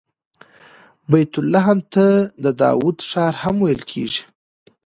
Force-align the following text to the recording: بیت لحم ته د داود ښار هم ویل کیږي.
بیت 1.09 1.33
لحم 1.51 1.79
ته 1.93 2.05
د 2.43 2.45
داود 2.61 2.97
ښار 3.09 3.33
هم 3.43 3.55
ویل 3.61 3.81
کیږي. 3.91 4.23